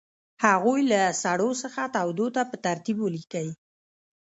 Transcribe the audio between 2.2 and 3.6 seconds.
ته په ترتیب ولیکئ.